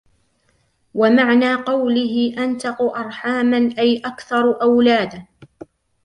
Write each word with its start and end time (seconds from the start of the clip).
وَمَعْنَى 0.93 1.53
قَوْلِهِ 1.53 2.35
أَنْتَقُ 2.43 2.81
أَرْحَامًا 2.81 3.73
أَيْ 3.79 3.97
أَكْثَرُ 4.05 4.61
أَوْلَادًا 4.61 5.25